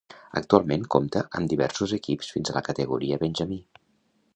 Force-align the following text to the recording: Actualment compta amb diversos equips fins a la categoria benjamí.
Actualment 0.39 0.87
compta 0.95 1.21
amb 1.39 1.53
diversos 1.53 1.95
equips 2.01 2.33
fins 2.37 2.51
a 2.55 2.59
la 2.59 2.67
categoria 2.71 3.23
benjamí. 3.27 3.65